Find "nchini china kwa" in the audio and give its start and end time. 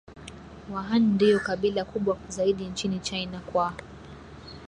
2.65-3.73